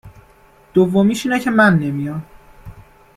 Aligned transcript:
دومیش 0.73 1.25
اینه 1.25 1.39
که 1.39 1.49
من 1.51 1.79
نمیام 1.79 2.25